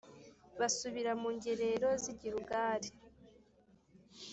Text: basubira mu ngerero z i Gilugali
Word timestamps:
basubira 0.59 1.11
mu 1.21 1.29
ngerero 1.35 1.89
z 2.01 2.03
i 2.11 2.13
Gilugali 2.19 2.89